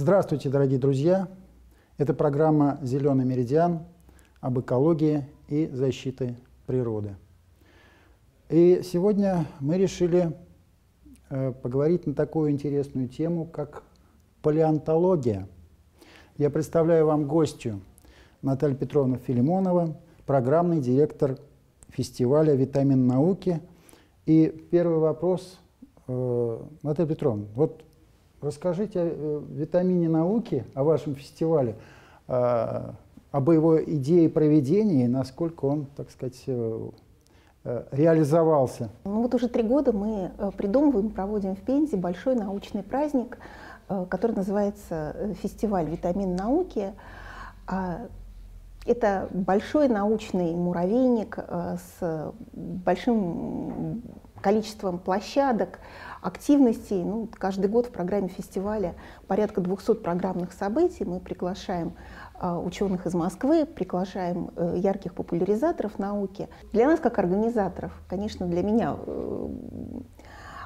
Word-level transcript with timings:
Здравствуйте, 0.00 0.48
дорогие 0.48 0.78
друзья! 0.78 1.28
Это 1.98 2.14
программа 2.14 2.78
«Зеленый 2.80 3.26
меридиан» 3.26 3.80
об 4.40 4.58
экологии 4.58 5.26
и 5.46 5.66
защите 5.66 6.38
природы. 6.64 7.16
И 8.48 8.80
сегодня 8.82 9.44
мы 9.60 9.76
решили 9.76 10.34
э, 11.28 11.52
поговорить 11.52 12.06
на 12.06 12.14
такую 12.14 12.50
интересную 12.50 13.08
тему, 13.08 13.44
как 13.44 13.82
палеонтология. 14.40 15.46
Я 16.38 16.48
представляю 16.48 17.04
вам 17.04 17.28
гостью 17.28 17.82
Наталья 18.40 18.76
Петровна 18.76 19.18
Филимонова, 19.18 20.00
программный 20.24 20.80
директор 20.80 21.36
фестиваля 21.90 22.54
«Витамин 22.54 23.06
науки». 23.06 23.60
И 24.24 24.46
первый 24.70 24.96
вопрос, 24.96 25.58
э, 26.06 26.58
Наталья 26.82 27.06
Петровна, 27.06 27.44
вот 27.54 27.84
Расскажите 28.42 29.00
о 29.00 29.04
э, 29.04 29.42
витамине 29.50 30.08
науки, 30.08 30.64
о 30.74 30.82
вашем 30.82 31.14
фестивале, 31.14 31.76
а, 32.26 32.94
об 33.32 33.50
его 33.50 33.82
идее 33.82 34.30
проведения 34.30 35.04
и 35.04 35.08
насколько 35.08 35.66
он, 35.66 35.86
так 35.94 36.10
сказать, 36.10 36.42
э, 36.46 36.90
э, 37.64 37.84
реализовался. 37.90 38.88
Ну 39.04 39.22
вот 39.22 39.34
уже 39.34 39.48
три 39.48 39.62
года 39.62 39.92
мы 39.92 40.30
придумываем, 40.56 41.10
проводим 41.10 41.54
в 41.54 41.60
Пензе 41.60 41.98
большой 41.98 42.34
научный 42.34 42.82
праздник, 42.82 43.36
который 44.08 44.36
называется 44.36 45.34
«Фестиваль 45.42 45.90
витамин 45.90 46.34
науки». 46.34 46.94
Это 48.86 49.28
большой 49.32 49.88
научный 49.88 50.54
муравейник 50.54 51.38
с 51.38 52.32
большим 52.52 54.02
количеством 54.40 54.98
площадок, 54.98 55.78
активностей. 56.22 57.02
Ну, 57.02 57.28
каждый 57.32 57.68
год 57.68 57.86
в 57.86 57.90
программе 57.90 58.28
фестиваля 58.28 58.94
порядка 59.26 59.60
200 59.60 59.94
программных 59.94 60.52
событий. 60.52 61.04
Мы 61.04 61.20
приглашаем 61.20 61.94
э, 62.40 62.50
ученых 62.50 63.06
из 63.06 63.14
Москвы, 63.14 63.66
приглашаем 63.66 64.50
э, 64.56 64.76
ярких 64.78 65.14
популяризаторов 65.14 65.98
науки. 65.98 66.48
Для 66.72 66.86
нас, 66.86 67.00
как 67.00 67.18
организаторов, 67.18 67.92
конечно, 68.08 68.46
для 68.46 68.62
меня 68.62 68.96
э, 68.98 69.48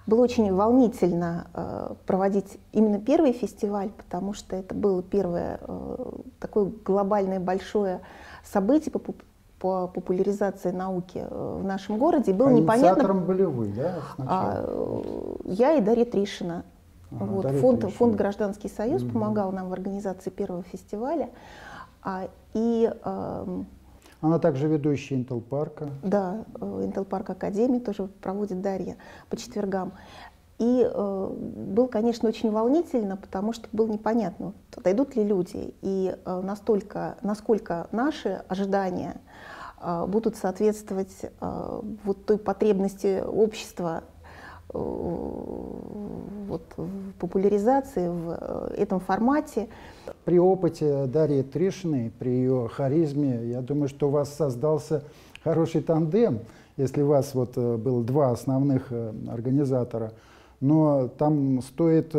было 0.06 0.22
очень 0.22 0.52
волнительно 0.52 1.46
э, 1.54 1.94
проводить 2.06 2.58
именно 2.72 2.98
первый 2.98 3.32
фестиваль, 3.32 3.90
потому 3.90 4.34
что 4.34 4.56
это 4.56 4.74
было 4.74 5.02
первое 5.02 5.60
э, 5.62 5.96
такое 6.40 6.70
глобальное 6.84 7.40
большое 7.40 8.00
событие 8.44 8.92
по 8.92 9.00
по 9.64 9.88
популяризации 9.88 10.72
науки 10.72 11.24
э, 11.26 11.58
в 11.62 11.64
нашем 11.64 11.96
городе. 11.96 12.34
Было 12.34 12.50
а 12.50 12.52
непонятно. 12.52 13.14
были 13.14 13.44
вы, 13.44 13.68
да? 13.68 13.94
А, 14.18 14.62
я 15.44 15.72
и 15.72 15.80
Дарья 15.80 16.04
Тришина. 16.04 16.64
Ага, 17.10 17.24
вот, 17.24 17.42
Дарья 17.44 17.60
фонд, 17.60 17.80
Тришина. 17.80 17.96
фонд 17.96 18.14
«Гражданский 18.16 18.68
союз» 18.68 19.02
угу. 19.02 19.12
помогал 19.12 19.52
нам 19.52 19.70
в 19.70 19.72
организации 19.72 20.28
первого 20.28 20.64
фестиваля. 20.64 21.30
А, 22.02 22.28
и, 22.52 22.92
э, 22.92 23.62
Она 24.24 24.38
также 24.38 24.68
ведущая 24.68 25.16
Intel 25.16 25.42
парка. 25.42 25.90
Да, 26.02 26.46
э, 26.58 26.64
Intel 26.64 27.04
парк 27.04 27.28
Академии 27.28 27.78
тоже 27.78 28.06
проводит 28.22 28.62
Дарья 28.62 28.96
по 29.28 29.36
четвергам. 29.36 29.92
И 30.58 30.82
э, 30.82 31.28
было, 31.28 31.88
конечно, 31.88 32.30
очень 32.30 32.50
волнительно, 32.50 33.18
потому 33.18 33.52
что 33.52 33.68
было 33.72 33.86
непонятно, 33.86 34.54
дойдут 34.82 35.14
ли 35.14 35.24
люди, 35.24 35.74
и 35.82 36.16
э, 36.24 36.40
настолько, 36.40 37.18
насколько 37.20 37.86
наши 37.92 38.42
ожидания– 38.48 39.20
а, 39.86 40.06
будут 40.06 40.36
соответствовать 40.36 41.14
а, 41.40 41.82
вот 42.04 42.24
той 42.24 42.38
потребности 42.38 43.22
общества 43.22 44.02
э, 44.02 44.13
вот, 44.78 46.62
в 46.76 47.12
популяризации 47.18 48.08
в 48.08 48.38
э, 48.40 48.74
этом 48.76 49.00
формате. 49.00 49.68
При 50.24 50.38
опыте 50.38 51.06
Дарьи 51.06 51.42
Тришиной, 51.42 52.12
при 52.18 52.30
ее 52.30 52.68
харизме, 52.72 53.46
я 53.46 53.60
думаю, 53.60 53.88
что 53.88 54.08
у 54.08 54.10
вас 54.10 54.34
создался 54.34 55.04
хороший 55.42 55.82
тандем, 55.82 56.40
если 56.76 57.02
у 57.02 57.06
вас 57.06 57.34
вот 57.34 57.52
э, 57.56 57.76
было 57.76 58.02
два 58.02 58.30
основных 58.30 58.92
организатора. 59.28 60.12
Но 60.60 61.08
там 61.08 61.60
стоит 61.62 62.14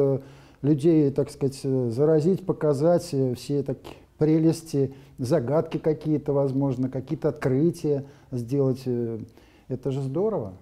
людей, 0.62 1.10
так 1.12 1.30
сказать, 1.30 1.60
заразить, 1.62 2.46
показать 2.46 3.04
все 3.04 3.64
такие 3.64 3.96
прелести, 4.18 4.94
загадки 5.18 5.78
какие-то, 5.78 6.34
возможно, 6.34 6.90
какие-то 6.90 7.30
открытия 7.30 8.06
сделать. 8.32 8.82
Э, 8.86 9.20
это 9.68 9.92
же 9.92 10.02
здорово. 10.02 10.54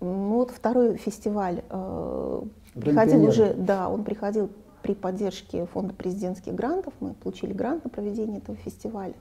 Ну 0.00 0.34
вот 0.34 0.50
второй 0.50 0.96
фестиваль 0.96 1.62
э, 1.68 2.42
приходил 2.74 3.24
уже, 3.24 3.54
да, 3.54 3.88
он 3.88 4.04
приходил 4.04 4.50
при 4.82 4.94
поддержке 4.94 5.66
фонда 5.66 5.94
президентских 5.94 6.54
грантов. 6.54 6.94
Мы 7.00 7.14
получили 7.14 7.52
грант 7.52 7.84
на 7.84 7.90
проведение 7.90 8.38
этого 8.38 8.56
фестиваля. 8.58 9.14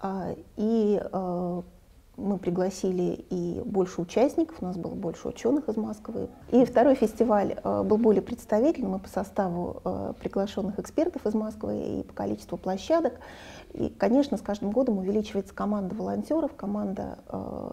А, 0.00 0.34
и 0.56 1.00
э, 1.02 1.62
мы 2.18 2.38
пригласили 2.38 3.24
и 3.30 3.62
больше 3.64 4.02
участников, 4.02 4.56
у 4.60 4.64
нас 4.64 4.76
было 4.76 4.94
больше 4.94 5.28
ученых 5.28 5.68
из 5.68 5.76
Москвы. 5.76 6.28
И 6.50 6.64
второй 6.64 6.96
фестиваль 6.96 7.56
э, 7.62 7.82
был 7.84 7.96
более 7.96 8.22
представительным 8.22 8.96
и 8.96 8.98
по 8.98 9.08
составу 9.08 9.80
э, 9.84 10.12
приглашенных 10.20 10.78
экспертов 10.78 11.26
из 11.26 11.34
Москвы, 11.34 12.00
и 12.00 12.02
по 12.02 12.12
количеству 12.14 12.58
площадок. 12.58 13.14
И, 13.72 13.88
конечно, 13.88 14.36
с 14.36 14.40
каждым 14.40 14.72
годом 14.72 14.98
увеличивается 14.98 15.54
команда 15.54 15.94
волонтеров, 15.94 16.54
команда 16.56 17.18
э, 17.28 17.70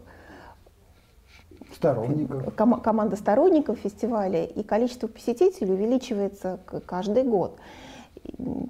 сторонников. 1.76 2.56
Ком 2.56 2.80
команда 2.82 3.16
сторонников 3.16 3.80
фестиваля, 3.80 4.46
и 4.46 4.64
количество 4.64 5.08
посетителей 5.08 5.74
увеличивается 5.74 6.60
каждый 6.86 7.24
год 7.24 7.58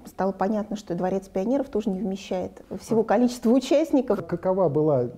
стало 0.06 0.32
понятно, 0.32 0.76
что 0.76 0.94
Дворец 0.94 1.28
пионеров 1.28 1.68
тоже 1.68 1.90
не 1.90 2.00
вмещает 2.00 2.62
всего 2.80 3.02
количества 3.02 3.50
участников. 3.50 4.26
Какова 4.26 4.68
была 4.68 5.04
э, 5.04 5.08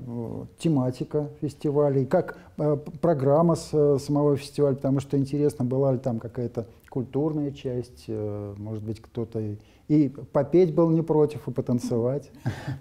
тематика 0.59 1.29
фестиваля 1.41 2.01
и 2.01 2.07
как 2.07 2.39
э, 2.57 2.77
программа 3.01 3.57
э, 3.73 3.99
самого 4.01 4.37
фестиваля? 4.37 4.75
Потому 4.75 5.01
что 5.01 5.19
интересно, 5.19 5.65
была 5.65 5.93
ли 5.93 5.99
там 5.99 6.19
какая-то 6.19 6.67
культурная 6.89 7.51
часть, 7.51 8.09
может 8.09 8.83
быть, 8.83 9.01
кто-то 9.01 9.57
и 9.89 10.09
попеть 10.09 10.75
был 10.75 10.89
не 10.91 11.03
против, 11.03 11.47
и 11.47 11.51
потанцевать. 11.51 12.31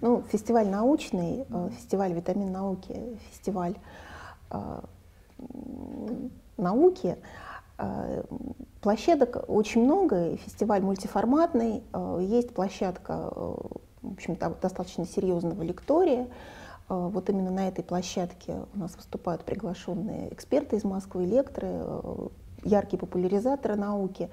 Ну, 0.02 0.24
фестиваль 0.32 0.68
научный, 0.68 1.46
фестиваль 1.78 2.14
витамин 2.14 2.52
науки, 2.52 2.96
фестиваль 3.30 3.76
науки. 6.58 7.18
Площадок 8.82 9.44
очень 9.50 9.84
много, 9.84 10.38
фестиваль 10.38 10.82
мультиформатный, 10.82 11.84
э, 11.92 12.20
есть 12.22 12.54
площадка, 12.54 13.32
э, 13.36 13.54
в 14.04 14.14
общем-то, 14.14 14.56
достаточно 14.62 15.06
серьезного 15.06 15.64
лектория. 15.64 16.28
Э, 16.88 17.10
вот 17.12 17.30
именно 17.30 17.52
на 17.52 17.68
этой 17.68 17.84
площадке 17.84 18.62
у 18.74 18.80
нас 18.80 18.96
выступают 18.96 19.44
приглашенные 19.44 20.32
эксперты 20.34 20.78
из 20.78 20.84
Москвы, 20.84 21.26
лекторы, 21.26 21.84
яркие 22.64 23.00
популяризаторы 23.00 23.76
науки. 23.76 24.30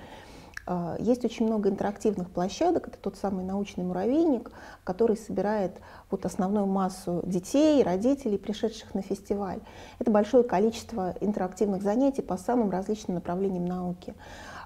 А, 0.67 0.97
есть 0.99 1.25
очень 1.25 1.47
много 1.47 1.69
интерактивных 1.69 2.31
площадок, 2.31 2.89
это 2.89 2.99
тот 2.99 3.17
самый 3.17 3.45
научный 3.45 3.85
муравейник, 3.85 4.51
который 4.83 5.17
собирает 5.17 5.73
вот 6.11 6.25
основную 6.25 6.67
массу 6.67 7.23
детей, 7.25 7.83
родителей, 7.83 8.39
пришедших 8.39 8.95
на 8.95 9.03
фестиваль. 9.03 9.61
Это 9.99 10.11
большое 10.11 10.45
количество 10.45 11.15
интерактивных 11.21 11.83
занятий 11.83 12.23
по 12.23 12.37
самым 12.37 12.71
различным 12.71 13.17
направлениям 13.17 13.67
науки. 13.67 14.15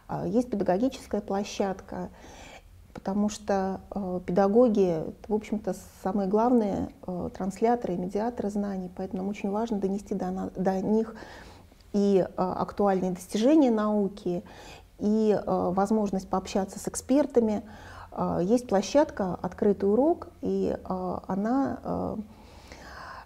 А, 0.06 0.26
есть 0.26 0.50
педагогическая 0.50 1.20
площадка, 1.20 2.10
потому 2.94 3.28
что 3.28 3.80
э, 3.94 4.20
педагоги, 4.26 5.04
в 5.28 5.34
общем-то, 5.34 5.76
самые 6.02 6.28
главные 6.28 6.88
трансляторы 7.36 7.94
и 7.94 7.96
медиаторы 7.96 8.50
знаний, 8.50 8.90
поэтому 8.96 9.22
нам 9.22 9.30
очень 9.30 9.50
важно 9.50 9.78
донести 9.78 10.14
до, 10.14 10.50
до 10.56 10.80
них 10.80 11.14
и 11.92 12.26
актуальные 12.36 13.12
достижения 13.12 13.70
науки, 13.70 14.42
и 14.98 15.32
э, 15.32 15.70
возможность 15.74 16.28
пообщаться 16.28 16.78
с 16.78 16.88
экспертами. 16.88 17.62
Э, 18.12 18.40
есть 18.42 18.68
площадка 18.68 19.38
«Открытый 19.40 19.90
урок», 19.90 20.28
и 20.40 20.76
э, 20.76 21.18
она 21.26 22.16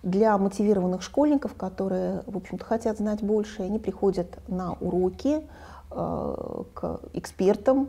для 0.02 0.36
мотивированных 0.36 1.00
школьников, 1.00 1.54
которые, 1.54 2.24
в 2.26 2.36
общем-то, 2.36 2.64
хотят 2.64 2.98
знать 2.98 3.22
больше, 3.22 3.62
они 3.62 3.78
приходят 3.78 4.36
на 4.48 4.72
уроки 4.72 5.46
к 5.88 7.00
экспертам, 7.12 7.86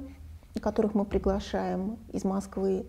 которых 0.62 0.94
мы 0.94 1.06
приглашаем 1.06 1.98
из 2.12 2.24
Москвы. 2.24 2.86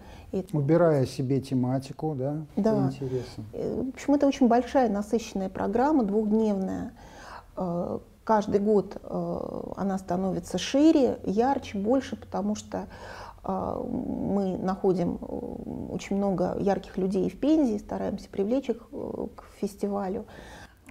Убирая 0.52 1.06
себе 1.06 1.40
тематику, 1.40 2.14
да? 2.14 2.44
Да. 2.56 2.88
Интересно. 2.88 3.44
В 3.54 3.88
общем, 3.94 4.14
это 4.14 4.26
очень 4.26 4.46
большая, 4.46 4.90
насыщенная 4.90 5.48
программа, 5.48 6.04
двухдневная, 6.04 6.92
каждый 8.24 8.60
год 8.60 8.96
э, 9.02 9.62
она 9.76 9.98
становится 9.98 10.58
шире, 10.58 11.18
ярче, 11.24 11.78
больше, 11.78 12.16
потому 12.16 12.56
что 12.56 12.88
э, 13.44 13.82
мы 13.86 14.56
находим 14.56 15.18
э, 15.20 15.92
очень 15.92 16.16
много 16.16 16.56
ярких 16.58 16.96
людей 16.96 17.28
в 17.30 17.38
Пензе, 17.38 17.78
стараемся 17.78 18.28
привлечь 18.28 18.70
их 18.70 18.88
к 19.36 19.44
фестивалю. 19.60 20.24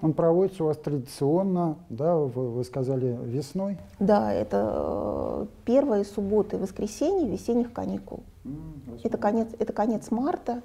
Он 0.01 0.13
проводится 0.13 0.63
у 0.63 0.67
вас 0.67 0.77
традиционно, 0.77 1.77
да, 1.89 2.17
вы, 2.17 2.51
вы 2.51 2.63
сказали, 2.63 3.17
весной? 3.23 3.77
Да, 3.99 4.33
это 4.33 5.47
первые 5.65 6.03
субботы 6.03 6.57
и 6.57 6.59
воскресенье 6.59 7.29
весенних 7.29 7.71
каникул. 7.71 8.23
Mm, 8.43 8.99
это, 9.03 9.17
конец, 9.17 9.47
это 9.59 9.71
конец 9.71 10.11
марта. 10.11 10.61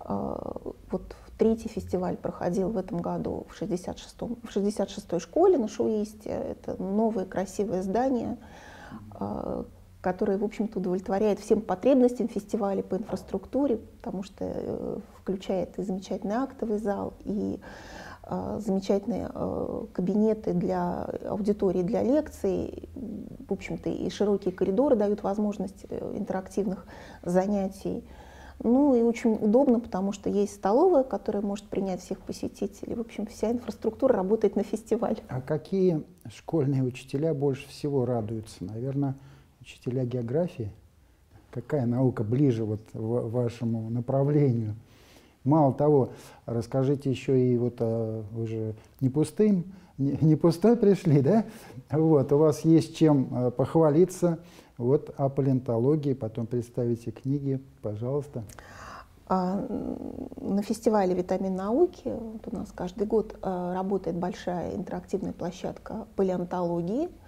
Вот 0.00 1.14
третий 1.42 1.68
фестиваль 1.68 2.16
проходил 2.16 2.70
в 2.70 2.76
этом 2.76 2.98
году 2.98 3.46
в 3.48 3.60
66-й 3.60 4.46
в 4.46 4.52
66 4.52 5.20
школе 5.20 5.58
на 5.58 5.68
Шуисте. 5.68 6.30
Это 6.30 6.80
новое 6.82 7.24
красивое 7.24 7.82
здание, 7.82 8.38
э, 9.18 9.64
которое, 10.00 10.38
в 10.38 10.44
общем-то, 10.44 10.78
удовлетворяет 10.78 11.40
всем 11.40 11.60
потребностям 11.60 12.28
фестиваля 12.28 12.82
по 12.82 12.96
инфраструктуре, 12.96 13.78
потому 14.00 14.22
что 14.22 15.00
включает 15.20 15.78
и 15.78 15.82
замечательный 15.82 16.36
актовый 16.36 16.78
зал, 16.78 17.14
и 17.24 17.60
Э, 18.24 18.60
замечательные 18.64 19.28
э, 19.34 19.84
кабинеты 19.92 20.52
для 20.52 21.04
аудитории, 21.28 21.82
для 21.82 22.02
лекций. 22.02 22.88
В 22.94 23.52
общем-то, 23.52 23.90
и 23.90 24.08
широкие 24.10 24.54
коридоры 24.54 24.94
дают 24.94 25.22
возможность 25.22 25.86
э, 25.88 26.16
интерактивных 26.16 26.86
занятий. 27.22 28.04
Ну 28.64 28.94
и 28.94 29.02
очень 29.02 29.32
удобно, 29.32 29.80
потому 29.80 30.12
что 30.12 30.30
есть 30.30 30.54
столовая, 30.54 31.02
которая 31.02 31.42
может 31.42 31.66
принять 31.66 32.00
всех 32.00 32.20
посетителей. 32.20 32.94
В 32.94 33.00
общем, 33.00 33.26
вся 33.26 33.50
инфраструктура 33.50 34.14
работает 34.14 34.54
на 34.54 34.62
фестиваль. 34.62 35.16
А 35.28 35.40
какие 35.40 36.02
школьные 36.32 36.84
учителя 36.84 37.34
больше 37.34 37.68
всего 37.68 38.04
радуются? 38.06 38.64
Наверное, 38.64 39.16
учителя 39.60 40.04
географии? 40.04 40.70
Какая 41.50 41.86
наука 41.86 42.22
ближе 42.22 42.64
вот 42.64 42.80
вашему 42.92 43.90
направлению? 43.90 44.76
Мало 45.42 45.74
того, 45.74 46.12
расскажите 46.46 47.10
еще 47.10 47.38
и 47.38 47.58
вот 47.58 47.76
а, 47.80 48.24
вы 48.30 48.46
же 48.46 48.74
не 49.00 49.08
пустым, 49.08 49.64
не, 49.98 50.18
не 50.20 50.36
пустой 50.36 50.76
пришли, 50.76 51.20
да? 51.20 51.44
Вот, 51.90 52.32
у 52.32 52.38
вас 52.38 52.60
есть 52.60 52.96
чем 52.96 53.28
а, 53.32 53.50
похвалиться 53.50 54.38
вот 54.78 55.14
о 55.16 55.28
палеонтологии, 55.28 56.14
потом 56.14 56.46
представите 56.46 57.10
книги, 57.10 57.62
пожалуйста. 57.82 58.44
А, 59.28 59.64
на 60.40 60.62
фестивале 60.62 61.14
«Витамин 61.14 61.54
науки» 61.54 62.02
вот 62.06 62.48
у 62.52 62.56
нас 62.56 62.72
каждый 62.74 63.06
год 63.06 63.36
а, 63.42 63.74
работает 63.74 64.16
большая 64.16 64.74
интерактивная 64.74 65.32
площадка 65.32 66.06
палеонтологии– 66.16 67.08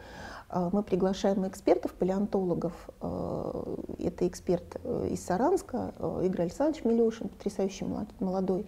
мы 0.55 0.85
приглашаем 0.85 1.47
экспертов, 1.49 1.93
палеонтологов. 1.95 2.73
А, 3.01 3.77
это 3.99 4.29
эксперт 4.29 4.77
э, 4.85 5.09
из 5.11 5.25
Саранска, 5.25 5.93
Игорь 6.23 6.43
Александрович 6.43 6.85
Милешин, 6.85 7.29
потрясающий 7.29 7.87
молодой 8.21 8.67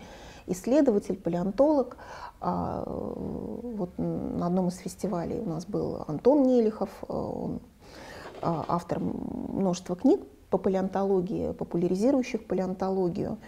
исследователь, 0.48 1.16
палеонтолог. 1.16 1.96
А, 2.40 2.82
вот 2.86 3.90
на 3.98 4.46
одном 4.46 4.68
из 4.68 4.78
фестивалей 4.78 5.38
у 5.38 5.48
нас 5.48 5.64
был 5.64 6.04
Антон 6.08 6.42
Нелихов, 6.42 6.90
он 7.06 7.60
автор 8.42 8.98
множества 9.00 9.94
книг 9.94 10.20
по 10.50 10.58
палеонтологии, 10.58 11.52
популяризирующих 11.52 12.46
палеонтологию. 12.46 13.38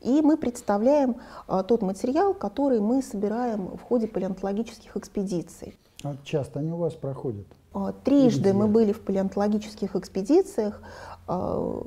И 0.00 0.20
мы 0.20 0.36
представляем 0.36 1.16
тот 1.46 1.80
материал, 1.80 2.34
который 2.34 2.80
мы 2.80 3.02
собираем 3.02 3.76
в 3.76 3.82
ходе 3.82 4.06
палеонтологических 4.06 4.96
экспедиций. 4.96 5.76
А 6.02 6.16
часто 6.24 6.60
они 6.60 6.72
у 6.72 6.76
вас 6.76 6.94
проходят? 6.94 7.46
А, 7.72 7.92
трижды 7.92 8.52
мы 8.52 8.68
были 8.68 8.92
в 8.92 9.00
палеонтологических 9.00 9.96
экспедициях. 9.96 10.80
А, 11.26 11.82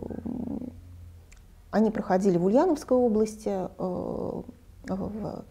они 1.71 1.91
проходили 1.91 2.37
в 2.37 2.45
Ульяновской 2.45 2.97
области, 2.97 3.49
а, 3.49 4.43
в 4.87 5.45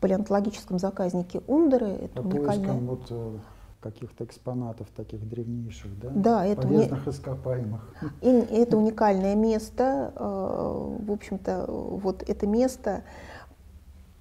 палеонтологическом 0.00 0.78
заказнике 0.78 1.40
Ундеры. 1.46 1.88
Это 1.88 2.22
По 2.22 2.26
уникальное... 2.26 2.74
вот 2.74 3.06
э, 3.10 3.38
каких-то 3.80 4.24
экспонатов 4.24 4.86
таких 4.94 5.26
древнейших, 5.28 5.98
да? 5.98 6.10
Да, 6.14 6.46
это 6.46 6.62
полезных 6.62 7.06
уни... 7.06 7.14
ископаемых. 7.14 7.94
И 8.20 8.28
это 8.28 8.76
уникальное 8.76 9.34
место. 9.34 10.12
В 10.16 11.10
общем-то, 11.10 11.64
вот 11.68 12.22
это 12.28 12.46
место, 12.46 13.02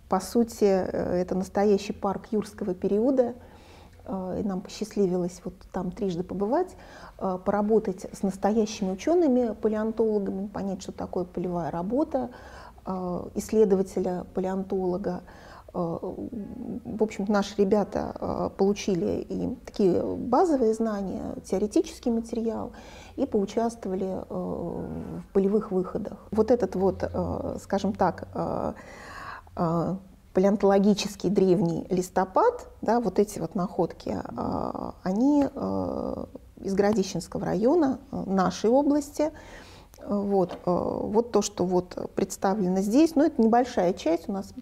по 0.09 0.19
сути, 0.19 0.63
э, 0.63 1.21
это 1.21 1.35
настоящий 1.35 1.93
парк 1.93 2.27
юрского 2.31 2.73
периода. 2.73 3.35
Э, 4.05 4.39
и 4.39 4.43
нам 4.43 4.61
посчастливилось 4.61 5.41
вот 5.43 5.53
там 5.71 5.91
трижды 5.91 6.23
побывать, 6.23 6.75
э, 7.19 7.39
поработать 7.43 8.05
с 8.13 8.23
настоящими 8.23 8.91
учеными, 8.91 9.53
палеонтологами, 9.53 10.47
понять, 10.47 10.81
что 10.81 10.91
такое 10.91 11.25
полевая 11.25 11.71
работа 11.71 12.29
э, 12.85 13.29
исследователя, 13.35 14.25
палеонтолога. 14.33 15.21
В 15.73 17.03
общем, 17.03 17.25
наши 17.27 17.53
ребята 17.57 18.49
получили 18.57 19.25
и 19.27 19.55
такие 19.65 20.01
базовые 20.01 20.73
знания, 20.73 21.35
теоретический 21.43 22.11
материал, 22.11 22.71
и 23.17 23.25
поучаствовали 23.25 24.23
в 24.29 25.23
полевых 25.33 25.71
выходах. 25.71 26.17
Вот 26.31 26.49
этот 26.49 26.77
вот, 26.77 27.03
скажем 27.59 27.91
так, 27.91 28.29
палеонтологический 30.35 31.29
древний 31.29 31.87
листопад, 31.89 32.67
да, 32.81 32.99
вот 32.99 33.19
эти 33.19 33.39
вот 33.39 33.55
находки, 33.55 34.17
а, 34.35 34.93
они 35.01 35.45
а, 35.55 36.27
из 36.57 36.73
Городищенского 36.73 37.45
района, 37.45 37.99
а, 38.11 38.23
нашей 38.29 38.69
области. 38.69 39.31
Вот, 40.07 40.59
вот 40.65 41.31
то, 41.31 41.41
что 41.41 41.65
вот 41.65 42.11
представлено 42.13 42.81
здесь, 42.81 43.15
но 43.15 43.23
ну, 43.23 43.27
это 43.27 43.41
небольшая 43.41 43.91
часть, 43.93 44.29
у 44.29 44.33
нас 44.33 44.53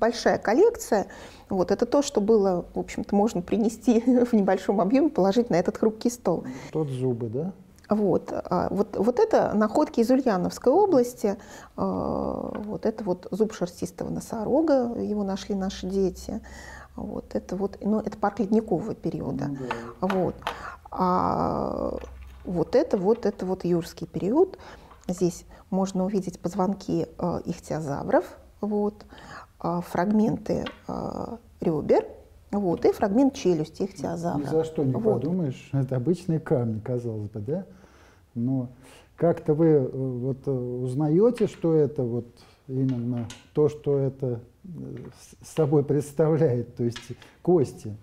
большая 0.00 0.38
коллекция. 0.38 1.06
Вот, 1.48 1.70
это 1.70 1.86
то, 1.86 2.02
что 2.02 2.20
было, 2.20 2.64
в 2.74 2.80
общем-то, 2.80 3.14
можно 3.14 3.40
принести 3.40 4.00
в 4.24 4.32
небольшом 4.32 4.80
объеме, 4.80 5.10
положить 5.10 5.48
на 5.48 5.54
этот 5.54 5.76
хрупкий 5.76 6.10
стол. 6.10 6.44
Тот 6.72 6.88
зубы, 6.88 7.28
да? 7.28 7.52
Вот, 7.90 8.32
а, 8.32 8.68
вот, 8.70 8.96
вот 8.96 9.18
это 9.18 9.52
находки 9.54 10.00
из 10.00 10.10
Ульяновской 10.10 10.72
области. 10.72 11.36
А, 11.76 12.52
вот 12.64 12.86
это 12.86 13.04
вот 13.04 13.28
зуб 13.30 13.52
шерстистого 13.52 14.08
носорога, 14.10 14.94
его 14.98 15.22
нашли 15.22 15.54
наши 15.54 15.86
дети. 15.86 16.40
Вот 16.96 17.34
это 17.34 17.56
вот, 17.56 17.78
ну, 17.82 18.00
это 18.00 18.16
парк 18.16 18.38
ледникового 18.38 18.94
периода. 18.94 19.48
Ну, 19.48 19.56
да. 20.00 20.08
Вот. 20.08 20.34
А 20.90 21.98
вот 22.44 22.74
это 22.74 22.96
вот, 22.96 23.26
это 23.26 23.44
вот 23.44 23.64
юрский 23.64 24.06
период. 24.06 24.58
Здесь 25.08 25.44
можно 25.70 26.04
увидеть 26.04 26.40
позвонки 26.40 27.06
э, 27.18 27.40
ихтиозавров, 27.44 28.24
вот, 28.60 29.04
фрагменты 29.58 30.64
ребер, 31.60 32.06
вот, 32.50 32.84
и 32.84 32.92
фрагмент 32.92 33.34
челюсти 33.34 33.84
ихтиозавра. 33.84 34.42
Ни 34.42 34.46
за 34.46 34.64
что 34.64 34.84
не 34.84 34.92
вот. 34.92 35.22
подумаешь, 35.22 35.70
это 35.72 35.96
обычные 35.96 36.38
камни, 36.38 36.80
казалось 36.80 37.30
бы, 37.30 37.40
да? 37.40 37.66
Но 38.34 38.68
как-то 39.16 39.54
вы 39.54 39.66
э, 39.66 39.88
вот 39.88 40.38
э, 40.46 40.50
узнаете, 40.50 41.46
что 41.46 41.74
это 41.74 42.02
вот 42.02 42.26
именно 42.66 43.28
то, 43.52 43.68
что 43.68 43.98
это 43.98 44.40
э, 44.64 44.68
с 45.42 45.54
собой 45.54 45.84
представляет, 45.84 46.74
то 46.76 46.84
есть 46.84 47.00
кости? 47.42 47.96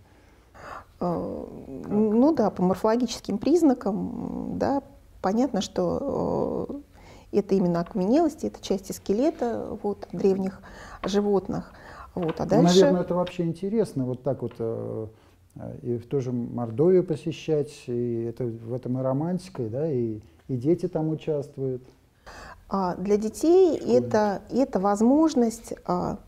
Ну 1.00 2.36
да, 2.36 2.52
по 2.52 2.62
морфологическим 2.62 3.40
признакам, 3.40 4.60
да, 4.60 4.84
понятно, 5.20 5.62
что 5.62 6.84
это 7.32 7.56
именно 7.56 7.80
окаменелости, 7.80 8.46
это 8.46 8.62
части 8.62 8.92
скелета 8.92 9.80
вот, 9.82 10.08
древних 10.12 10.62
животных. 11.04 11.74
Вот, 12.14 12.40
а 12.40 12.46
дальше... 12.46 12.82
Наверное, 12.82 13.02
это 13.02 13.16
вообще 13.16 13.46
интересно, 13.46 14.06
вот 14.06 14.22
так 14.22 14.44
вот 14.44 14.54
и 15.82 15.98
в 15.98 16.08
ту 16.08 16.22
же 16.22 16.32
Мордовию 16.32 17.04
посещать, 17.04 17.84
и 17.88 18.24
это, 18.24 18.46
в 18.46 18.74
этом 18.74 19.00
и 19.00 19.02
романтикой, 19.02 19.70
да, 19.70 19.92
и, 19.92 20.20
и 20.48 20.56
дети 20.56 20.88
там 20.88 21.10
участвуют. 21.10 21.84
А 22.70 22.96
для 22.96 23.18
детей 23.18 23.78
это, 23.78 24.44
это 24.50 24.80
возможность, 24.80 25.74
а, 25.86 26.20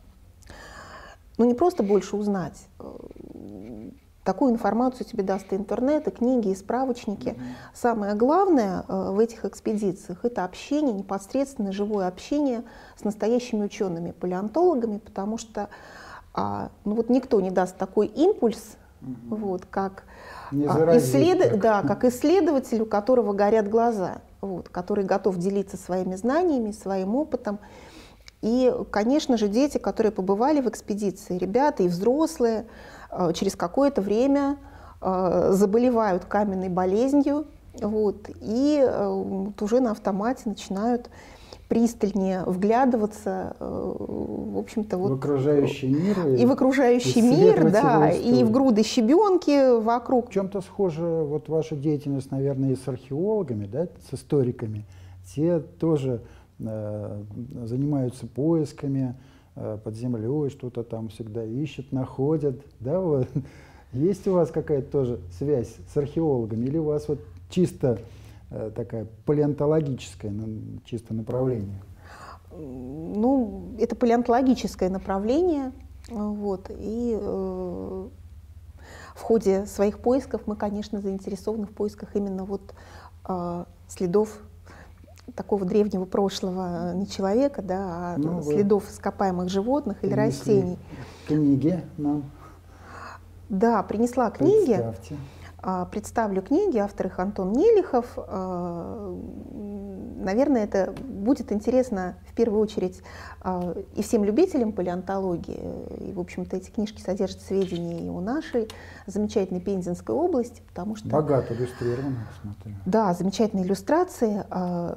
ну 1.37 1.45
не 1.45 1.53
просто 1.53 1.83
больше 1.83 2.17
узнать, 2.17 2.67
э, 2.79 3.91
такую 4.25 4.51
информацию 4.51 5.07
тебе 5.07 5.23
даст 5.23 5.53
и 5.53 5.55
интернет, 5.55 6.07
и 6.09 6.11
книги, 6.11 6.49
и 6.49 6.55
справочники. 6.55 7.29
Mm-hmm. 7.29 7.41
Самое 7.73 8.15
главное 8.15 8.83
э, 8.87 9.11
в 9.11 9.19
этих 9.19 9.45
экспедициях 9.45 10.25
это 10.25 10.43
общение, 10.43 10.93
непосредственное 10.93 11.71
живое 11.71 12.07
общение 12.07 12.63
с 12.97 13.05
настоящими 13.05 13.63
учеными, 13.63 14.11
палеонтологами, 14.11 14.97
потому 14.97 15.37
что 15.37 15.69
а, 16.33 16.71
ну 16.83 16.95
вот 16.95 17.09
никто 17.09 17.39
не 17.39 17.51
даст 17.51 17.77
такой 17.77 18.07
импульс 18.07 18.77
Угу. 19.03 19.35
Вот, 19.35 19.65
как, 19.69 20.03
а, 20.51 20.97
исслед... 20.97 21.59
да, 21.59 21.81
как 21.81 22.05
исследователь, 22.05 22.81
у 22.81 22.85
которого 22.85 23.33
горят 23.33 23.69
глаза, 23.69 24.21
вот, 24.41 24.69
который 24.69 25.03
готов 25.03 25.37
делиться 25.37 25.77
своими 25.77 26.15
знаниями, 26.15 26.71
своим 26.71 27.15
опытом. 27.15 27.59
И, 28.41 28.73
конечно 28.91 29.37
же, 29.37 29.47
дети, 29.47 29.77
которые 29.77 30.11
побывали 30.11 30.61
в 30.61 30.67
экспедиции, 30.67 31.37
ребята 31.37 31.83
и 31.83 31.87
взрослые, 31.87 32.65
э, 33.11 33.31
через 33.33 33.55
какое-то 33.55 34.01
время 34.01 34.57
э, 35.01 35.49
заболевают 35.51 36.25
каменной 36.25 36.69
болезнью, 36.69 37.45
вот, 37.81 38.29
и 38.41 38.85
э, 38.85 39.07
вот 39.07 39.61
уже 39.61 39.79
на 39.79 39.91
автомате 39.91 40.43
начинают 40.45 41.09
пристальнее 41.73 42.43
вглядываться, 42.45 43.55
э, 43.59 43.93
в 43.97 44.59
общем-то, 44.59 44.95
вот 44.99 45.09
в 45.09 45.13
окружающий 45.13 45.87
мир 45.87 46.27
и 46.27 46.45
в 46.45 46.51
окружающий 46.51 47.21
мир, 47.23 47.71
да, 47.71 48.11
и 48.11 48.43
в 48.43 48.51
груды 48.51 48.83
щебенки 48.83 49.81
вокруг. 49.81 50.29
В 50.29 50.31
чем-то 50.31 50.61
схожа 50.61 51.23
вот 51.23 51.49
ваша 51.49 51.75
деятельность, 51.75 52.29
наверное, 52.29 52.73
и 52.73 52.75
с 52.75 52.87
археологами, 52.87 53.65
да, 53.65 53.87
с 54.07 54.13
историками. 54.13 54.85
Те 55.33 55.61
тоже 55.79 56.21
э, 56.59 57.23
занимаются 57.63 58.27
поисками 58.27 59.15
э, 59.55 59.79
под 59.83 59.95
землей, 59.95 60.51
что-то 60.51 60.83
там 60.83 61.09
всегда 61.09 61.43
ищут, 61.43 61.91
находят, 61.91 62.61
да, 62.81 62.99
вот. 62.99 63.27
Есть 63.93 64.27
у 64.27 64.33
вас 64.33 64.51
какая-то 64.51 64.91
тоже 64.91 65.19
связь 65.39 65.75
с 65.91 65.97
археологами 65.97 66.67
или 66.67 66.77
у 66.77 66.83
вас 66.83 67.07
вот 67.07 67.19
чисто 67.49 67.97
такая 68.75 69.07
палеонтологическое 69.25 70.33
чисто 70.85 71.13
направление? 71.13 71.81
Ну, 72.55 73.75
это 73.79 73.95
палеонтологическое 73.95 74.89
направление. 74.89 75.71
Вот, 76.09 76.69
и 76.69 77.17
э, 77.19 78.07
в 79.15 79.21
ходе 79.21 79.65
своих 79.65 79.99
поисков 79.99 80.41
мы, 80.45 80.55
конечно, 80.55 80.99
заинтересованы 80.99 81.65
в 81.65 81.71
поисках 81.71 82.15
именно 82.15 82.43
вот 82.43 82.73
э, 83.27 83.65
следов 83.87 84.37
такого 85.35 85.65
древнего 85.65 86.05
прошлого 86.05 86.93
не 86.93 87.07
человека, 87.07 87.61
да, 87.61 87.77
а 87.79 88.15
ну, 88.17 88.43
следов 88.43 88.89
ископаемых 88.89 89.49
животных 89.49 90.03
или 90.03 90.13
растений. 90.13 90.77
Книги 91.27 91.81
нам. 91.97 92.29
Да, 93.47 93.81
принесла 93.83 94.29
книги. 94.31 94.73
Представьте. 94.73 95.15
А, 95.65 95.85
представлю 95.85 96.41
книги, 96.41 96.77
автор 96.77 97.07
их 97.07 97.19
Антон 97.19 97.53
Нелихов. 97.53 98.05
А, 98.17 99.17
наверное, 100.17 100.65
это 100.65 100.93
будет 101.01 101.53
интересно 101.53 102.17
в 102.29 102.33
первую 102.33 102.61
очередь 102.61 103.01
а, 103.41 103.73
и 103.95 104.03
всем 104.03 104.25
любителям 104.25 104.73
палеонтологии. 104.73 106.09
И, 106.09 106.11
в 106.11 106.19
общем-то, 106.19 106.57
эти 106.57 106.69
книжки 106.69 106.99
содержат 106.99 107.41
сведения 107.41 108.05
и 108.05 108.09
о 108.09 108.19
нашей 108.19 108.67
замечательной 109.07 109.61
Пензенской 109.61 110.13
области, 110.13 110.61
потому 110.67 110.97
что... 110.97 111.07
Богато 111.07 111.53
иллюстрировано, 111.53 112.27
смотрю. 112.41 112.73
Да, 112.85 113.13
замечательные 113.13 113.65
иллюстрации. 113.65 114.43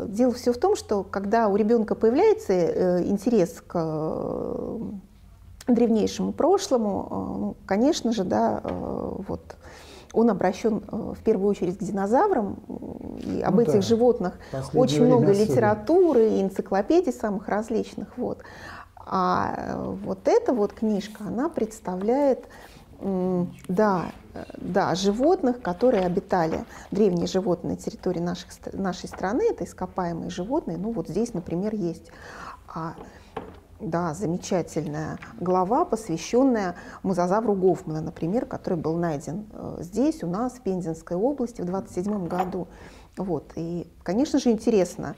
Дело 0.09 0.33
все 0.33 0.53
в 0.53 0.59
том, 0.59 0.75
что 0.75 1.05
когда 1.05 1.47
у 1.47 1.55
ребенка 1.55 1.95
появляется 1.95 2.53
э, 2.53 3.05
интерес 3.05 3.63
к 3.65 4.81
древнейшему 5.69 6.33
прошлому, 6.33 7.07
ну, 7.39 7.57
конечно 7.67 8.13
же, 8.13 8.25
да, 8.25 8.61
вот 8.65 9.57
он 10.17 10.31
обращен 10.31 10.83
э, 10.91 10.97
в 11.15 11.23
первую 11.23 11.51
очередь 11.51 11.79
к 11.79 11.83
динозаврам. 11.83 12.59
И 13.23 13.43
об 13.43 13.57
ну, 13.57 13.61
этих 13.61 13.75
да. 13.75 13.81
животных 13.83 14.39
очень 14.73 15.05
много 15.05 15.31
особенно. 15.31 15.45
литературы 15.45 16.29
и 16.31 16.43
энциклопедий 16.43 17.13
самых 17.13 17.49
различных. 17.49 18.17
Вот. 18.17 18.43
А 18.97 19.55
э, 19.57 19.95
вот 20.05 20.27
эта 20.27 20.53
вот 20.55 20.73
книжка, 20.73 21.25
она 21.27 21.49
представляет 21.49 22.47
да, 23.69 24.07
э, 24.33 24.45
да, 24.57 24.95
животных, 24.95 25.61
которые 25.61 26.07
обитали, 26.07 26.65
древние 26.91 27.27
животные 27.27 27.73
на 27.73 27.77
территории 27.77 28.21
наших, 28.21 28.49
нашей 28.73 29.09
страны, 29.11 29.43
это 29.51 29.65
ископаемые 29.65 30.31
животные. 30.31 30.79
Ну 30.79 30.93
вот 30.93 31.09
здесь, 31.09 31.35
например, 31.35 31.75
есть 31.75 32.11
а 32.75 32.95
да, 33.81 34.15
замечательная 34.15 35.19
глава, 35.39 35.85
посвященная 35.85 36.77
мозазавру 37.03 37.55
Гофмана, 37.55 38.01
например, 38.01 38.47
который 38.47 38.79
был 38.79 38.97
найден 38.97 39.47
э, 39.53 39.79
здесь, 39.81 40.23
у 40.23 40.27
нас, 40.27 40.55
в 40.55 40.63
Пензенской 40.63 41.17
области, 41.17 41.61
в 41.61 41.67
27 41.67 42.27
году. 42.27 42.69
Вот. 43.17 43.53
И, 43.57 43.91
конечно 44.03 44.39
же, 44.39 44.51
интересно 44.51 45.15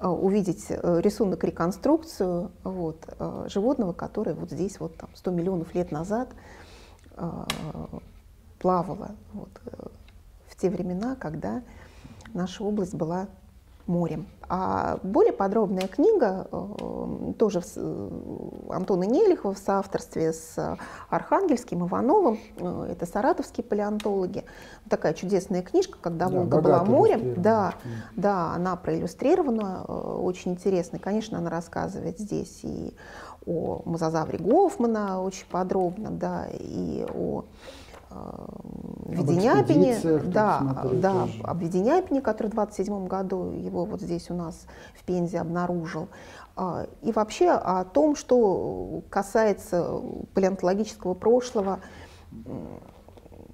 э, 0.00 0.06
увидеть 0.06 0.66
э, 0.68 1.00
рисунок, 1.02 1.44
реконструкцию 1.44 2.50
вот, 2.64 3.06
животного, 3.46 3.92
которое 3.92 4.34
вот 4.34 4.50
здесь 4.50 4.80
вот, 4.80 4.96
там, 4.96 5.10
100 5.14 5.30
миллионов 5.30 5.74
лет 5.74 5.92
назад 5.92 6.30
плавало 8.60 9.10
вот, 9.32 9.50
в 10.46 10.56
те 10.56 10.70
времена, 10.70 11.16
когда 11.16 11.62
наша 12.32 12.62
область 12.62 12.94
была 12.94 13.26
морем. 13.88 14.28
А 14.50 14.98
более 15.02 15.32
подробная 15.32 15.88
книга 15.88 16.46
э, 16.50 17.32
тоже 17.38 17.60
э, 17.76 18.08
Антона 18.70 19.04
Нелихова 19.04 19.52
в 19.54 19.58
соавторстве 19.58 20.32
с 20.32 20.78
Архангельским, 21.10 21.86
Ивановым, 21.86 22.38
э, 22.56 22.88
это 22.92 23.04
саратовские 23.04 23.64
палеонтологи. 23.64 24.44
Такая 24.88 25.12
чудесная 25.12 25.62
книжка, 25.62 25.98
когда 26.00 26.28
да, 26.28 26.36
Волга 26.36 26.60
была 26.60 26.84
морем. 26.84 27.34
Да, 27.42 27.74
да, 28.16 28.52
она 28.54 28.76
проиллюстрирована, 28.76 29.84
очень 29.84 30.52
интересно. 30.52 30.98
Конечно, 30.98 31.38
она 31.38 31.50
рассказывает 31.50 32.18
здесь 32.18 32.60
и 32.62 32.94
о 33.46 33.82
мозазавре 33.84 34.38
Гофмана 34.38 35.22
очень 35.22 35.46
подробно, 35.50 36.10
да, 36.10 36.46
и 36.52 37.06
о 37.14 37.44
Веденяпине, 39.06 39.98
да, 40.24 40.84
да, 40.92 41.22
тоже. 41.22 41.42
об 41.42 41.62
Веденяпине, 41.62 42.20
который 42.20 42.48
в 42.48 42.50
27 42.50 43.06
году 43.06 43.52
его 43.52 43.84
вот 43.84 44.00
здесь 44.00 44.30
у 44.30 44.34
нас 44.34 44.66
в 44.94 45.04
Пензе 45.04 45.40
обнаружил. 45.40 46.08
А, 46.56 46.86
и 47.02 47.12
вообще 47.12 47.50
о 47.50 47.84
том, 47.84 48.16
что 48.16 49.02
касается 49.08 50.00
палеонтологического 50.34 51.14
прошлого 51.14 51.80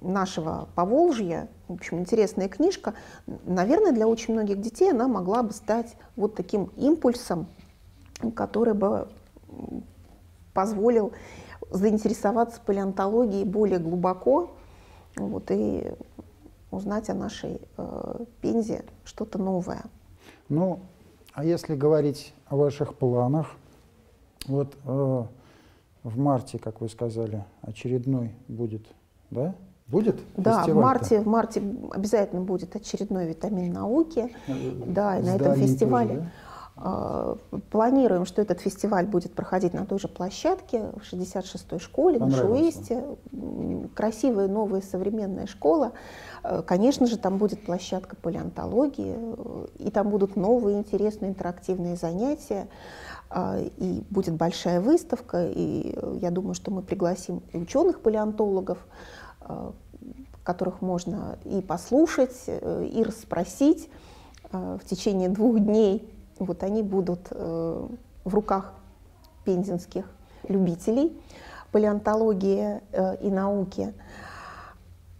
нашего 0.01 0.67
Поволжья, 0.75 1.47
в 1.67 1.73
общем, 1.73 1.99
интересная 1.99 2.49
книжка. 2.49 2.93
Наверное, 3.45 3.91
для 3.91 4.07
очень 4.07 4.33
многих 4.33 4.61
детей 4.61 4.91
она 4.91 5.07
могла 5.07 5.43
бы 5.43 5.51
стать 5.51 5.95
вот 6.15 6.35
таким 6.35 6.65
импульсом, 6.75 7.47
который 8.35 8.73
бы 8.73 9.07
позволил 10.53 11.11
заинтересоваться 11.71 12.61
палеонтологией 12.65 13.45
более 13.45 13.79
глубоко 13.79 14.51
вот, 15.17 15.49
и 15.51 15.91
узнать 16.71 17.09
о 17.09 17.13
нашей 17.13 17.61
э, 17.77 18.25
Пензе 18.41 18.83
что-то 19.03 19.37
новое. 19.37 19.83
Ну, 20.49 20.79
а 21.33 21.43
если 21.43 21.75
говорить 21.75 22.33
о 22.47 22.55
ваших 22.57 22.95
планах, 22.95 23.47
вот 24.47 24.75
э, 24.85 25.23
в 26.03 26.17
марте, 26.17 26.59
как 26.59 26.81
вы 26.81 26.89
сказали, 26.89 27.43
очередной 27.61 28.31
будет, 28.47 28.85
да? 29.31 29.55
Будет? 29.87 30.19
Да, 30.35 30.65
в 30.65 30.73
марте, 30.73 31.21
в 31.21 31.27
марте 31.27 31.61
обязательно 31.91 32.41
будет 32.41 32.75
очередной 32.75 33.27
витамин 33.27 33.71
науки. 33.71 34.33
Э, 34.47 34.53
да, 34.87 35.19
и 35.19 35.23
на 35.23 35.35
этом 35.35 35.55
фестивале. 35.55 36.09
Тоже, 36.09 36.21
да? 36.21 36.31
А, 36.77 37.37
планируем, 37.71 38.25
что 38.25 38.41
этот 38.41 38.59
фестиваль 38.59 39.05
будет 39.05 39.33
проходить 39.33 39.73
на 39.73 39.85
той 39.85 39.97
же 39.97 40.09
площадке, 40.09 40.91
в 40.97 41.13
66-й 41.13 41.79
школе, 41.79 42.19
на 42.19 42.29
Шуисте. 42.31 43.03
Красивая, 43.93 44.49
новая, 44.49 44.81
современная 44.81 45.47
школа. 45.47 45.93
Э, 46.43 46.61
конечно 46.65 47.07
же, 47.07 47.17
там 47.17 47.37
будет 47.37 47.65
площадка 47.65 48.17
палеонтологии, 48.17 49.17
и 49.79 49.89
там 49.89 50.09
будут 50.09 50.35
новые 50.35 50.79
интересные 50.79 51.31
интерактивные 51.31 51.95
занятия, 51.95 52.67
и 53.77 54.03
будет 54.09 54.35
большая 54.35 54.81
выставка, 54.81 55.47
и 55.47 55.97
я 56.21 56.29
думаю, 56.29 56.53
что 56.53 56.71
мы 56.71 56.81
пригласим 56.81 57.41
ученых-палеонтологов, 57.53 58.77
э, 59.41 59.71
которых 60.43 60.81
можно 60.81 61.39
и 61.45 61.61
послушать, 61.61 62.35
э, 62.47 62.85
и 62.85 63.01
расспросить 63.01 63.89
в 64.51 64.85
течение 64.85 65.27
двух 65.27 65.59
дней 65.59 66.07
вот 66.39 66.63
они 66.63 66.83
будут 66.83 67.27
э, 67.31 67.87
в 68.23 68.33
руках 68.33 68.73
пензенских 69.45 70.05
любителей 70.47 71.17
палеонтологии 71.75 72.79
э, 72.93 73.17
и 73.17 73.29
науки. 73.29 73.93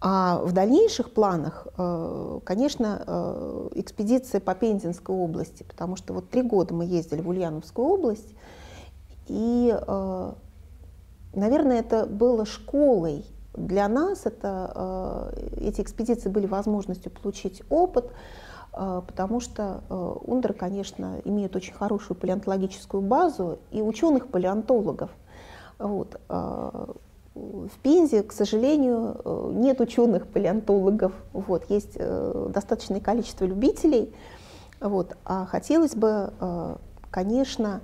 А 0.00 0.40
в 0.42 0.52
дальнейших 0.52 1.12
планах, 1.12 1.66
э, 1.76 2.40
конечно, 2.44 3.02
э, 3.06 3.68
экспедиция 3.74 4.40
по 4.40 4.54
Пензенской 4.54 5.14
области, 5.14 5.64
потому 5.64 5.96
что 5.96 6.14
вот 6.14 6.30
три 6.30 6.40
года 6.40 6.72
мы 6.72 6.86
ездили 6.86 7.20
в 7.20 7.28
Ульяновскую 7.28 7.86
область, 7.86 8.34
и, 9.28 9.76
наверное, 11.34 11.80
это 11.80 12.06
было 12.06 12.46
школой 12.46 13.26
для 13.54 13.88
нас, 13.88 14.24
это, 14.24 15.34
эти 15.56 15.80
экспедиции 15.80 16.28
были 16.28 16.46
возможностью 16.46 17.10
получить 17.10 17.64
опыт, 17.68 18.12
потому 18.76 19.40
что 19.40 19.80
э, 19.88 19.94
Ундер, 19.94 20.52
конечно, 20.52 21.18
имеет 21.24 21.56
очень 21.56 21.72
хорошую 21.72 22.14
палеонтологическую 22.18 23.02
базу 23.02 23.58
и 23.70 23.80
ученых-палеонтологов. 23.80 25.10
Вот. 25.78 26.20
А, 26.28 26.94
в 27.34 27.78
Пензе, 27.82 28.22
к 28.22 28.32
сожалению, 28.32 29.52
нет 29.54 29.80
ученых-палеонтологов, 29.80 31.12
вот. 31.32 31.70
есть 31.70 31.92
э, 31.94 32.48
достаточное 32.52 33.00
количество 33.00 33.46
любителей. 33.46 34.14
Вот. 34.80 35.16
А 35.24 35.46
хотелось 35.46 35.94
бы, 35.94 36.30
конечно, 37.10 37.80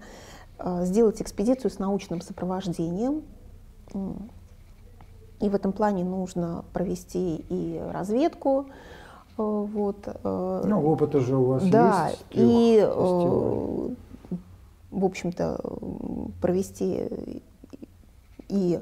сделать 0.82 1.22
экспедицию 1.22 1.70
с 1.70 1.78
научным 1.78 2.20
сопровождением. 2.20 3.22
И 5.40 5.48
в 5.48 5.54
этом 5.54 5.72
плане 5.72 6.04
нужно 6.04 6.66
провести 6.74 7.44
и 7.48 7.82
разведку, 7.90 8.66
вот. 9.72 9.96
Э, 10.06 10.62
ну, 10.66 10.86
опыт 10.86 11.14
уже 11.14 11.36
у 11.36 11.44
вас 11.44 11.64
да, 11.68 12.08
есть. 12.08 12.24
И 12.30 12.78
э, 12.80 13.88
в 14.90 15.04
общем-то, 15.04 15.60
провести 16.40 17.08
и 18.48 18.80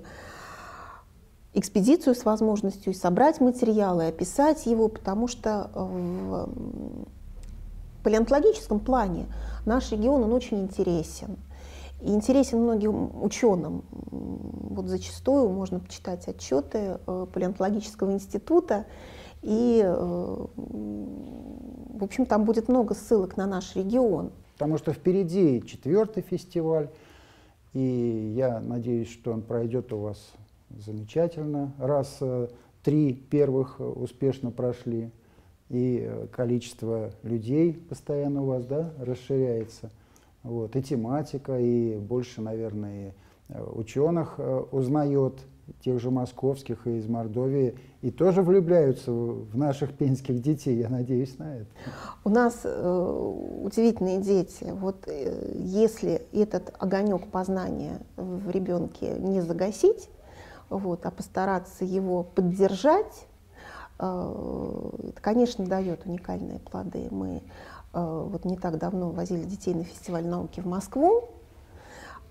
экспедицию 1.54 2.14
с 2.14 2.24
возможностью 2.24 2.92
и 2.92 2.96
собрать 2.96 3.40
материалы, 3.40 4.04
и 4.04 4.08
описать 4.08 4.66
его, 4.66 4.88
потому 4.88 5.28
что 5.28 5.70
в 5.74 6.48
палеонтологическом 8.02 8.80
плане 8.80 9.26
наш 9.66 9.92
регион, 9.92 10.24
он 10.24 10.32
очень 10.32 10.62
интересен. 10.62 11.36
И 12.00 12.14
интересен 12.14 12.62
многим 12.62 13.22
ученым. 13.22 13.84
Вот 14.10 14.86
зачастую 14.86 15.50
можно 15.50 15.80
почитать 15.80 16.26
отчеты 16.28 16.98
э, 17.06 17.26
палеонтологического 17.30 18.12
института, 18.12 18.86
и, 19.42 19.82
э, 19.84 20.46
в 20.56 22.04
общем, 22.04 22.26
там 22.26 22.44
будет 22.44 22.68
много 22.68 22.94
ссылок 22.94 23.36
на 23.36 23.46
наш 23.46 23.76
регион. 23.76 24.32
Потому 24.54 24.78
что 24.78 24.92
впереди 24.92 25.62
четвертый 25.66 26.22
фестиваль, 26.22 26.90
и 27.72 28.34
я 28.36 28.60
надеюсь, 28.60 29.10
что 29.10 29.32
он 29.32 29.42
пройдет 29.42 29.92
у 29.92 29.98
вас 29.98 30.32
замечательно. 30.70 31.72
Раз 31.78 32.18
э, 32.20 32.48
три 32.82 33.14
первых 33.14 33.80
успешно 33.80 34.50
прошли, 34.50 35.10
и 35.68 36.26
количество 36.32 37.12
людей 37.22 37.72
постоянно 37.72 38.42
у 38.42 38.46
вас 38.46 38.66
да, 38.66 38.92
расширяется. 38.98 39.90
Вот, 40.42 40.74
и 40.74 40.82
тематика, 40.82 41.58
и 41.58 41.96
больше, 41.96 42.40
наверное, 42.40 43.14
э, 43.48 43.62
ученых 43.74 44.34
э, 44.38 44.64
узнает, 44.72 45.34
тех 45.80 46.00
же 46.00 46.10
московских 46.10 46.86
и 46.86 46.98
из 46.98 47.06
Мордовии, 47.06 47.76
и 48.02 48.10
тоже 48.10 48.42
влюбляются 48.42 49.12
в 49.12 49.56
наших 49.56 49.92
пенских 49.92 50.42
детей, 50.42 50.78
я 50.78 50.88
надеюсь 50.88 51.38
на 51.38 51.56
это. 51.56 51.66
У 52.24 52.30
нас 52.30 52.60
э, 52.64 53.32
удивительные 53.62 54.20
дети. 54.20 54.66
Вот 54.72 55.06
э, 55.06 55.52
если 55.56 56.22
этот 56.32 56.74
огонек 56.78 57.28
познания 57.28 58.00
в 58.16 58.50
ребенке 58.50 59.16
не 59.18 59.40
загасить, 59.40 60.08
вот, 60.68 61.04
а 61.06 61.10
постараться 61.10 61.84
его 61.84 62.22
поддержать, 62.22 63.26
э, 63.98 64.90
это, 65.08 65.20
конечно, 65.20 65.66
дает 65.66 66.06
уникальные 66.06 66.60
плоды. 66.60 67.08
Мы 67.10 67.42
Э, 67.92 68.26
вот 68.26 68.44
не 68.44 68.56
так 68.56 68.78
давно 68.78 69.10
возили 69.10 69.44
детей 69.44 69.74
на 69.74 69.84
фестиваль 69.84 70.26
науки 70.26 70.60
в 70.60 70.66
Москву, 70.66 71.28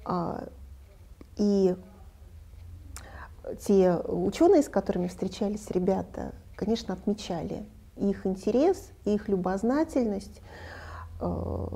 а, 0.05 0.47
и 1.35 1.75
те 3.55 3.95
ученые, 3.95 4.63
с 4.63 4.69
которыми 4.69 5.07
встречались 5.07 5.69
ребята, 5.71 6.33
конечно, 6.55 6.93
отмечали 6.93 7.65
их 7.95 8.25
интерес, 8.25 8.91
их 9.05 9.27
любознательность, 9.27 10.41
э, 11.19 11.67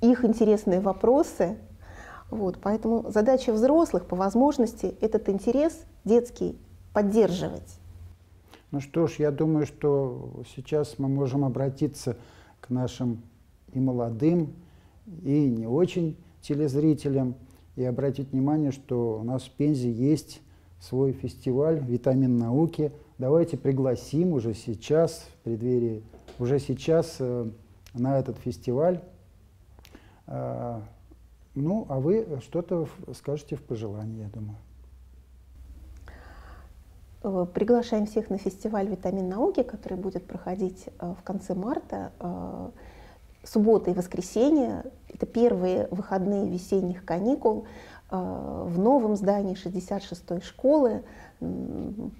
их 0.00 0.24
интересные 0.24 0.80
вопросы. 0.80 1.58
Вот, 2.30 2.58
поэтому 2.60 3.10
задача 3.10 3.52
взрослых 3.52 4.06
по 4.06 4.16
возможности 4.16 4.96
этот 5.00 5.28
интерес 5.28 5.84
детский 6.04 6.58
поддерживать. 6.92 7.78
Ну 8.70 8.80
что 8.80 9.06
ж, 9.06 9.16
я 9.18 9.30
думаю, 9.30 9.66
что 9.66 10.42
сейчас 10.56 10.98
мы 10.98 11.08
можем 11.08 11.44
обратиться 11.44 12.16
к 12.60 12.70
нашим 12.70 13.22
и 13.72 13.78
молодым, 13.78 14.54
и 15.22 15.48
не 15.48 15.66
очень 15.66 16.16
телезрителям, 16.40 17.36
и 17.76 17.84
обратить 17.84 18.32
внимание, 18.32 18.70
что 18.70 19.18
у 19.20 19.24
нас 19.24 19.42
в 19.42 19.50
Пензе 19.50 19.90
есть 19.90 20.40
свой 20.80 21.12
фестиваль 21.12 21.78
«Витамин 21.78 22.36
науки». 22.36 22.92
Давайте 23.18 23.56
пригласим 23.56 24.32
уже 24.32 24.54
сейчас, 24.54 25.28
в 25.32 25.44
преддверии, 25.44 26.02
уже 26.38 26.58
сейчас 26.58 27.16
э, 27.20 27.48
на 27.94 28.18
этот 28.18 28.38
фестиваль. 28.38 29.00
Э, 30.26 30.80
ну, 31.54 31.86
а 31.88 32.00
вы 32.00 32.40
что-то 32.42 32.88
скажете 33.14 33.56
в 33.56 33.62
пожелании, 33.62 34.22
я 34.22 34.28
думаю. 34.28 34.56
Э, 37.22 37.46
приглашаем 37.52 38.06
всех 38.06 38.30
на 38.30 38.38
фестиваль 38.38 38.88
«Витамин 38.88 39.28
науки», 39.28 39.62
который 39.62 39.96
будет 39.96 40.26
проходить 40.26 40.86
э, 40.98 41.14
в 41.18 41.22
конце 41.22 41.54
марта. 41.54 42.12
Э, 43.44 43.46
суббота 43.46 43.90
и 43.90 43.94
воскресенье– 43.94 44.84
это 45.08 45.26
первые 45.26 45.88
выходные 45.90 46.48
весенних 46.48 47.04
каникул 47.04 47.66
в 48.10 48.78
новом 48.78 49.16
здании 49.16 49.56
66-й 49.56 50.40
школы 50.42 51.02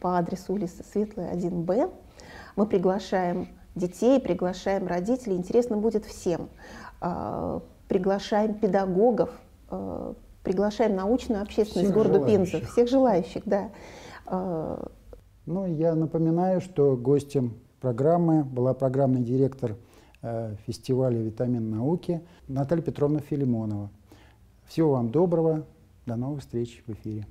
по 0.00 0.18
адресу 0.18 0.54
улицы 0.54 0.82
Светлая, 0.90 1.32
1Б. 1.32 1.92
Мы 2.56 2.66
приглашаем 2.66 3.48
детей, 3.76 4.18
приглашаем 4.18 4.88
родителей. 4.88 5.36
Интересно 5.36 5.76
будет 5.76 6.04
всем. 6.04 6.48
Приглашаем 7.86 8.54
педагогов, 8.54 9.30
приглашаем 10.42 10.96
научную 10.96 11.42
общественность 11.42 11.92
всех 11.92 11.94
города 11.94 12.24
Пензы, 12.24 12.60
всех 12.62 12.88
желающих, 12.88 13.42
да. 13.44 13.70
Ну, 15.46 15.66
я 15.66 15.94
напоминаю, 15.94 16.60
что 16.60 16.96
гостем 16.96 17.60
программы 17.84 18.42
была 18.42 18.72
программный 18.72 19.20
директор 19.20 19.72
э, 19.72 19.74
фестиваля 20.66 21.18
«Витамин 21.18 21.70
науки» 21.70 22.22
Наталья 22.48 22.82
Петровна 22.82 23.20
Филимонова. 23.20 23.90
Всего 24.66 24.92
вам 24.92 25.10
доброго, 25.10 25.66
до 26.06 26.16
новых 26.16 26.40
встреч 26.40 26.82
в 26.86 26.92
эфире. 26.92 27.26